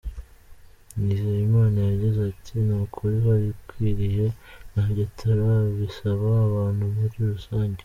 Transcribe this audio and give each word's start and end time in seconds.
Nizeyimana 1.03 1.77
yagzie 1.89 2.21
ati 2.31 2.55
“Ni 2.65 2.73
ukuri 2.83 3.15
birakwiriye, 3.25 4.25
nabyo 4.73 5.03
turabisaba 5.17 6.27
abantu 6.47 6.83
muri 6.95 7.17
rusange. 7.33 7.79